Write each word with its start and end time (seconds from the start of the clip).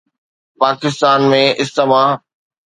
Pakistan 0.59 1.19
۾ 1.31 1.43
asthma 1.61 2.03